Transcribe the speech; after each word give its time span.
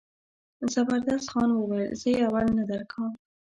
زبردست 0.73 1.27
خان 1.31 1.49
وویل 1.51 1.91
زه 2.01 2.07
یې 2.15 2.23
اول 2.27 2.47
نه 2.57 2.63
ورکوم. 2.69 3.11